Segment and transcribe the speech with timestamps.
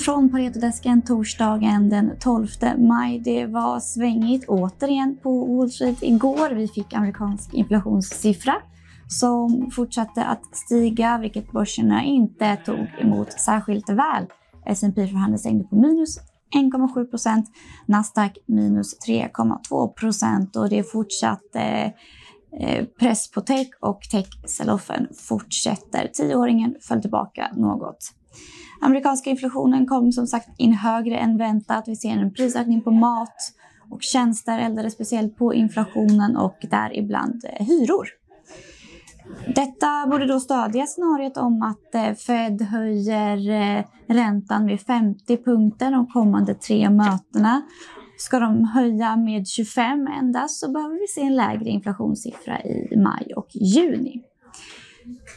[0.00, 2.46] från Paretodesken torsdagen den 12
[2.78, 3.18] maj.
[3.18, 6.50] Det var svängigt återigen på Wall Street igår.
[6.54, 8.54] Vi fick amerikansk inflationssiffra
[9.08, 14.26] som fortsatte att stiga, vilket börserna inte tog emot särskilt väl.
[14.66, 16.18] S&P för stängde på minus
[16.56, 17.46] 1,7 procent,
[17.86, 26.10] Nasdaq minus 3,2 procent och det är fortsatt eh, press på tech och tech-selloffen fortsätter.
[26.12, 28.12] Tioåringen föll tillbaka något.
[28.80, 31.84] Amerikanska inflationen kom som sagt in högre än väntat.
[31.86, 33.36] Vi ser en prisökning på mat
[33.90, 38.08] och tjänster eldade speciellt på inflationen och däribland eh, hyror.
[39.54, 45.90] Detta borde då stödja scenariot om att eh, Fed höjer eh, räntan med 50 punkter
[45.90, 47.62] de kommande tre mötena.
[48.18, 53.32] Ska de höja med 25 endast så behöver vi se en lägre inflationssiffra i maj
[53.36, 54.22] och juni.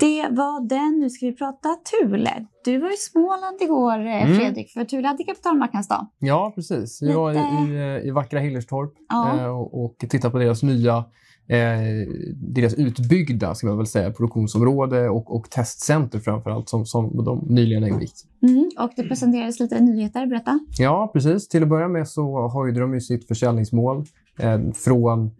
[0.00, 1.00] Det var den.
[1.00, 2.46] Nu ska vi prata Thule.
[2.64, 4.36] Du var i Småland igår, eh, mm.
[4.36, 6.06] Fredrik, för Thule hade kapitalmarknadsdag.
[6.18, 7.02] Ja, precis.
[7.02, 9.50] Vi var i, i, vackra Hillerstorp ja.
[9.50, 11.04] och, och tittade på deras nya
[11.48, 17.24] eh, deras utbyggda ska man väl säga, produktionsområde och, och testcenter framför allt som, som
[17.24, 18.24] de nyligen har invigt.
[18.42, 20.60] Mm, och det presenterades lite nyheter, berätta.
[20.78, 21.48] Ja, precis.
[21.48, 24.04] Till att börja med så höjde de ju sitt försäljningsmål
[24.38, 25.30] eh, från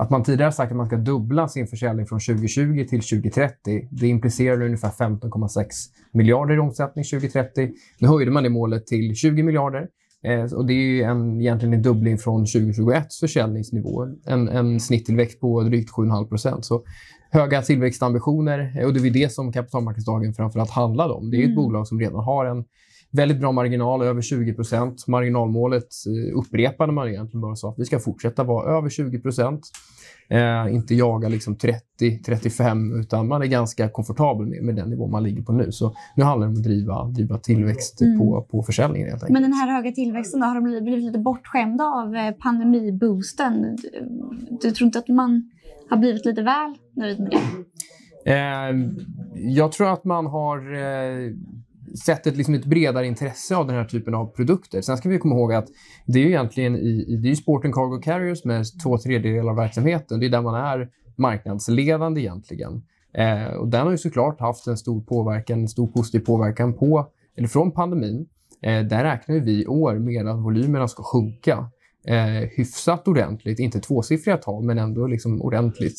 [0.00, 3.88] att man tidigare sagt att man ska dubbla sin försäljning från 2020 till 2030.
[3.90, 5.64] Det implicerar ungefär 15,6
[6.12, 7.70] miljarder i omsättning 2030.
[7.98, 9.88] Nu höjde man det målet till 20 miljarder.
[10.24, 14.06] Eh, och det är ju en, egentligen en dubbling från 2021 försäljningsnivå.
[14.26, 16.64] En, en snitttillväxt på drygt 7,5 procent.
[16.64, 16.84] Så
[17.30, 21.30] höga tillväxtambitioner eh, och det är det som kapitalmarknadsdagen framförallt handlade om.
[21.30, 21.56] Det är ett mm.
[21.56, 22.64] bolag som redan har en
[23.10, 25.06] väldigt bra marginal, över 20 procent.
[25.06, 29.70] Marginalmålet eh, upprepade man egentligen bara sa att vi ska fortsätta vara över 20 procent.
[30.28, 35.22] Eh, inte jaga liksom 30-35 utan man är ganska komfortabel med, med den nivå man
[35.22, 35.72] ligger på nu.
[35.72, 38.18] Så nu handlar det om att driva, driva tillväxt mm.
[38.18, 39.32] på, på försäljningen helt enkelt.
[39.32, 43.78] Men den här höga tillväxten, då, har de blivit lite bortskämda av eh, pandemiboosten?
[44.60, 45.50] Du tror inte att man
[45.90, 47.40] har blivit lite väl nöjd med det?
[48.24, 48.76] Eh,
[49.34, 51.32] jag tror att man har eh,
[52.04, 54.80] sett ett, liksom ett bredare intresse av den här typen av produkter.
[54.80, 55.68] Sen ska vi komma ihåg att
[56.06, 59.56] det är ju egentligen i, i det är Sport Cargo Carriers med två tredjedelar av
[59.56, 60.20] verksamheten.
[60.20, 62.82] Det är där man är marknadsledande egentligen.
[63.14, 67.06] Eh, och den har ju såklart haft en stor påverkan, en stor positiv påverkan på,
[67.36, 68.26] eller från pandemin.
[68.62, 71.70] Eh, där räknar vi i år med att volymerna ska sjunka
[72.06, 75.98] eh, hyfsat ordentligt, inte tvåsiffriga tal, men ändå liksom ordentligt.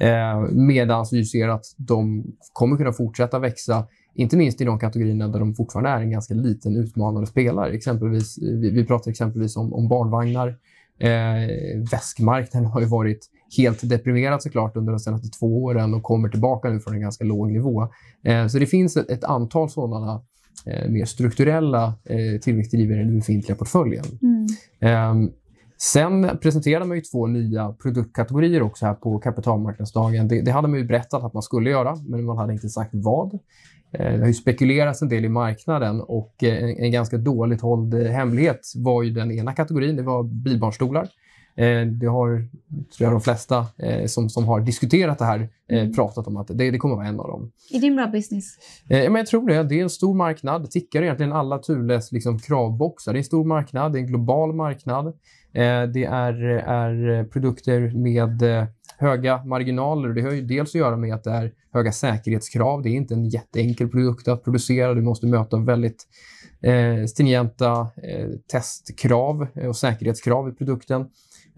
[0.00, 5.28] Eh, Medan vi ser att de kommer kunna fortsätta växa inte minst i de kategorierna
[5.28, 7.72] där de fortfarande är en ganska liten utmanande spelare.
[7.72, 10.48] Exempelvis, vi, vi pratar exempelvis om, om barnvagnar.
[11.00, 16.28] Eh, väskmarknaden har ju varit helt deprimerad såklart under de senaste två åren och kommer
[16.28, 17.88] tillbaka nu från en ganska låg nivå.
[18.24, 20.22] Eh, så det finns ett, ett antal sådana
[20.66, 24.04] eh, mer strukturella eh, tillväxtdrivare i den befintliga portföljen.
[24.22, 25.30] Mm.
[25.80, 30.28] Sen presenterade man ju två nya produktkategorier också här på kapitalmarknadsdagen.
[30.28, 32.90] Det, det, hade man ju berättat att man skulle göra, men man hade inte sagt
[32.92, 33.34] vad.
[33.92, 37.60] Eh, det har ju spekulerats en del i marknaden och eh, en, en ganska dåligt
[37.60, 41.08] hålld eh, hemlighet var ju den ena kategorin, det var bilbarnstolar.
[42.00, 42.48] Det har
[42.96, 43.66] tror jag, de flesta
[44.06, 45.92] som, som har diskuterat det här mm.
[45.92, 47.52] pratat om att det, det kommer vara en av dem.
[47.70, 48.44] Är det en bra business?
[48.88, 49.62] Ja, men jag tror det.
[49.62, 50.62] Det är en stor marknad.
[50.62, 53.12] Det tickar egentligen alla Thules liksom, kravboxar.
[53.12, 55.12] Det är en stor marknad, det är en global marknad.
[55.92, 58.42] Det är, är produkter med
[58.98, 60.08] höga marginaler.
[60.08, 62.82] Det har ju dels att göra med att det är höga säkerhetskrav.
[62.82, 64.94] Det är inte en jätteenkel produkt att producera.
[64.94, 66.06] Du måste möta väldigt
[66.62, 71.06] eh, stringenta eh, testkrav och säkerhetskrav i produkten.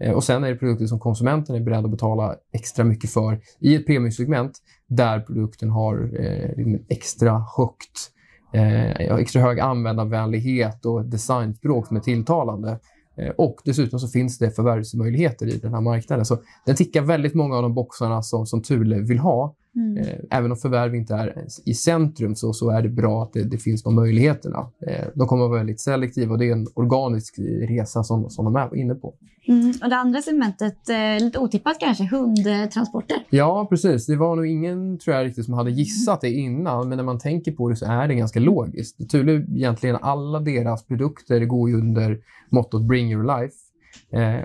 [0.01, 3.41] Eh, och sen är det produkter som konsumenten är beredd att betala extra mycket för
[3.59, 4.57] i ett premiumsegment
[4.87, 8.11] där produkten har eh, liksom extra högt
[8.53, 12.79] eh, extra hög användarvänlighet och designspråk som är tilltalande.
[13.17, 16.25] Eh, och dessutom så finns det förvärvsmöjligheter i den här marknaden.
[16.25, 19.55] Så den tickar väldigt många av de boxarna som, som Thule vill ha.
[19.75, 19.97] Mm.
[19.97, 23.43] Eh, även om förvärv inte är i centrum så, så är det bra att det,
[23.43, 24.67] det finns de möjligheterna.
[24.87, 27.39] Eh, de kommer att vara väldigt selektiva och det är en organisk
[27.69, 29.13] resa som, som de är inne på.
[29.47, 29.73] Mm.
[29.83, 33.17] Och det andra segmentet, eh, lite otippat kanske, hundtransporter?
[33.29, 34.05] Ja, precis.
[34.05, 37.19] Det var nog ingen tror jag, riktigt som hade gissat det innan, men när man
[37.19, 39.09] tänker på det så är det ganska logiskt.
[39.09, 42.19] Thule, egentligen alla deras produkter går ju under
[42.49, 43.55] mottot Bring your life.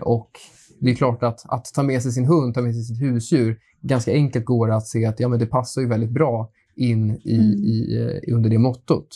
[0.03, 0.31] Och
[0.81, 3.59] det är klart att, att ta med sig sin hund, ta med sig sitt husdjur,
[3.83, 7.35] ganska enkelt går att se att ja, men det passar ju väldigt bra in i,
[7.35, 7.65] mm.
[7.65, 9.09] i, eh, under det mottot.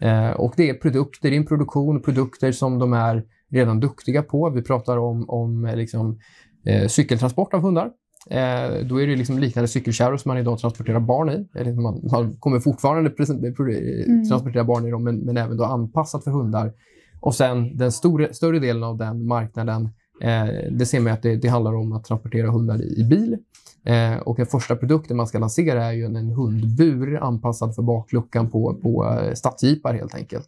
[0.00, 4.22] Eh, och det är produkter, det är en produktion, produkter som de är redan duktiga
[4.22, 4.50] på.
[4.50, 6.18] Vi pratar om, om eh, liksom,
[6.66, 7.90] eh, cykeltransport av hundar.
[8.30, 11.58] Eh, då är det liksom liknande cykelkärror som man idag transporterar barn i.
[11.58, 14.28] Eller man, man kommer fortfarande mm.
[14.28, 16.72] transportera barn i dem, men, men även då anpassat för hundar.
[17.20, 19.88] Och sen den stora, större delen av den marknaden,
[20.22, 23.36] eh, det ser man att det, det, handlar om att transportera hundar i, i bil.
[23.84, 27.82] Eh, och den första produkten man ska lansera är ju en, en hundbur anpassad för
[27.82, 30.46] bakluckan på, på eh, stadsjeepar helt enkelt.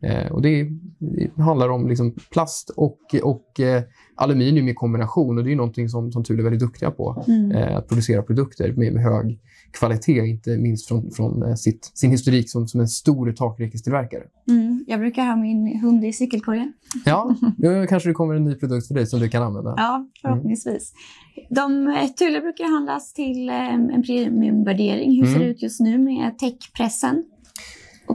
[0.00, 0.68] Eh, och det,
[0.98, 3.82] det, handlar om liksom plast och, och eh,
[4.16, 7.24] aluminium i kombination och det är någonting som, som Thule är väldigt duktiga på.
[7.28, 7.52] Mm.
[7.52, 9.38] Eh, att producera produkter med, med, hög
[9.72, 14.22] kvalitet, inte minst från, från eh, sitt, sin historik som, som en stor takräckestillverkare.
[14.48, 14.84] Mm.
[14.86, 16.72] Jag brukar ha min hund i cykelkorgen.
[17.04, 19.74] Ja, nu kanske det kommer en ny produkt för dig som du kan använda.
[19.76, 20.92] Ja, förhoppningsvis.
[20.92, 21.46] Mm.
[21.50, 25.20] De, Thule brukar handlas till eh, en premiumvärdering.
[25.20, 25.50] Hur ser det mm.
[25.50, 27.24] ut just nu med techpressen?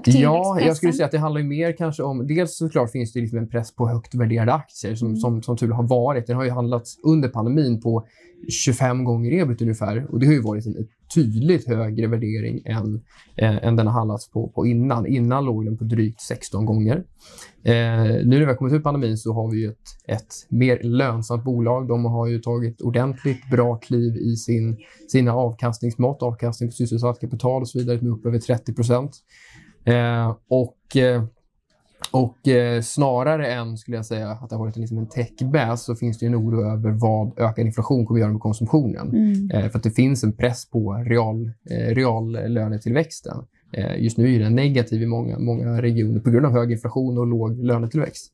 [0.05, 2.27] Ja, jag skulle säga att det handlar mer kanske om...
[2.27, 5.17] Dels såklart finns det liksom en press på högt värderade aktier som, mm.
[5.17, 6.27] som, som tur har varit.
[6.27, 8.07] Den har ju handlats under pandemin på
[8.49, 10.07] 25 gånger ebit ungefär.
[10.11, 13.01] Och det har ju varit en tydligt högre värdering än,
[13.35, 15.07] eh, än den har handlats på, på innan.
[15.07, 17.03] Innan låg den på drygt 16 gånger.
[17.63, 19.77] Eh, nu när vi har kommit ut pandemin så har vi ett,
[20.07, 21.87] ett mer lönsamt bolag.
[21.87, 24.77] De har ju tagit ordentligt bra kliv i sin,
[25.07, 29.11] sina avkastningsmått, avkastning på sysselsatt kapital och så vidare, med upp över 30 procent.
[29.85, 31.23] Eh, och eh,
[32.11, 35.95] och eh, snarare än skulle jag säga att det har varit liksom en tech-bäs så
[35.95, 39.09] finns det en oro över vad ökad inflation kommer att göra med konsumtionen.
[39.09, 39.51] Mm.
[39.51, 43.37] Eh, för att det finns en press på real, eh, reallönetillväxten.
[43.73, 47.17] Eh, just nu är den negativ i många, många regioner på grund av hög inflation
[47.17, 48.33] och låg lönetillväxt.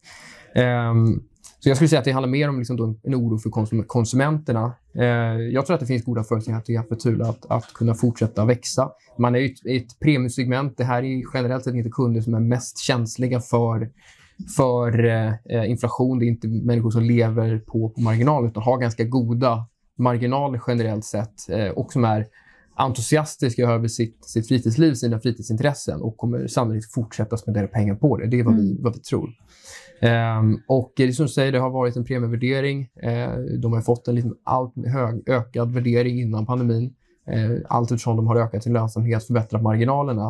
[1.68, 4.74] Så jag skulle säga att det handlar mer om liksom en oro för konsum konsumenterna.
[4.96, 5.06] Eh,
[5.54, 8.90] jag tror att det finns goda förutsättningar för Thule att, att kunna fortsätta växa.
[9.18, 10.78] Man är i ett, premiumsegment.
[10.78, 13.90] Det här är generellt sett inte kunder som är mest känsliga för
[14.58, 16.20] för eh, inflation.
[16.20, 19.68] Det är inte människor som lever på, på marginal utan har ganska goda
[19.98, 22.28] marginaler generellt sett eh, och som är
[22.76, 28.28] entusiastiska över sitt, sitt fritidsliv, sina fritidsintressen och kommer sannolikt fortsätta spendera pengar på det.
[28.28, 28.84] Det är vad, vi, mm.
[28.84, 29.30] vad vi tror.
[30.02, 32.90] Um, och det som du säger, det har varit en premievärdering.
[33.04, 36.94] Uh, de har fått en liten allt hög, ökad värdering innan pandemin.
[37.36, 40.28] Uh, allt eftersom de har ökat sin lönsamhet, förbättrat marginalerna.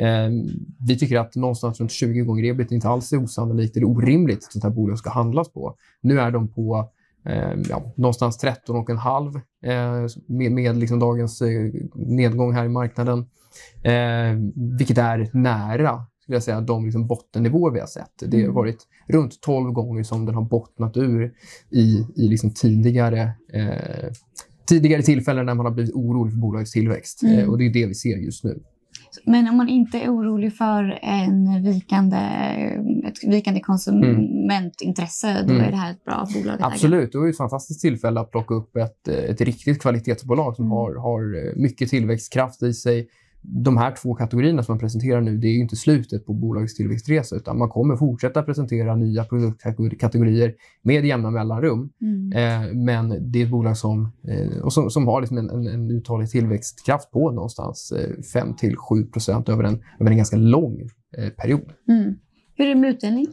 [0.00, 0.44] Uh,
[0.86, 4.52] vi tycker att någonstans runt 20 gånger ebit inte alls är osannolikt eller orimligt att
[4.52, 5.76] sånt här bolag ska handlas på.
[6.00, 6.90] Nu är de på
[7.26, 9.34] eh, ja, någonstans 13,5
[9.64, 13.18] eh, med, med liksom dagens eh, nedgång här i marknaden.
[13.82, 14.38] Eh,
[14.78, 18.12] vilket är nära skulle jag säga, de liksom bottennivåer vi har sett.
[18.18, 18.54] Det har mm.
[18.54, 21.32] varit runt 12 gånger som den har bottnat ur
[21.70, 23.20] i, i liksom tidigare,
[23.52, 24.12] eh,
[24.68, 27.22] tidigare tillfällen när man har blivit orolig för bolagets tillväxt.
[27.22, 27.38] Mm.
[27.38, 28.62] Eh, och det är det vi ser just nu.
[29.24, 32.16] Men om man inte är orolig för en vikande,
[33.06, 35.46] ett vikande konsumentintresse, mm.
[35.46, 38.30] då är det här ett bra bolag att Absolut, det är ett fantastiskt tillfälle att
[38.30, 40.72] plocka upp ett, ett riktigt kvalitetsbolag som mm.
[40.72, 43.08] har, har mycket tillväxtkraft i sig,
[43.42, 47.36] de här två kategorierna som man presenterar nu, det är inte slutet på bolagets tillväxtresa
[47.36, 51.90] utan man kommer fortsätta presentera nya produktkategorier med jämna mellanrum.
[52.00, 52.32] Mm.
[52.32, 55.66] Eh, men det är ett bolag som, eh, och som, som har liksom en, en,
[55.66, 58.54] en uthållig tillväxtkraft på någonstans eh, 5
[58.88, 59.08] 7
[59.46, 60.80] över en, över en ganska lång
[61.18, 61.72] eh, period.
[61.88, 62.14] Mm.
[62.56, 63.26] Hur är det med utdelning?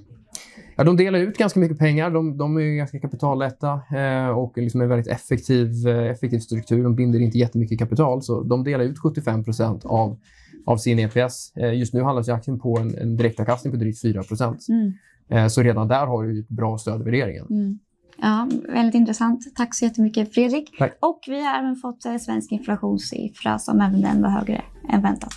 [0.77, 2.11] Ja, de delar ut ganska mycket pengar.
[2.11, 6.83] De, de är ganska kapitallätta eh, och liksom en väldigt effektiv, eh, effektiv struktur.
[6.83, 9.43] De binder inte jättemycket kapital, så de delar ut 75
[9.83, 10.19] av,
[10.65, 11.53] av sin EPS.
[11.55, 14.23] Eh, just nu handlas aktien på en, en direktavkastning på drygt 4
[14.69, 14.93] mm.
[15.29, 17.45] Eh, så redan där har du ett bra stöd i värderingen.
[17.49, 17.79] Mm.
[18.21, 19.55] Ja, väldigt intressant.
[19.55, 20.77] Tack så jättemycket Fredrik.
[20.77, 20.97] Tack.
[20.99, 25.33] Och vi har även fått eh, svensk inflationssiffra som även den var högre än väntat.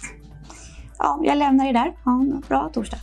[0.99, 1.97] Ja, jag lämnar er där.
[2.05, 2.99] Ha en bra torsdag.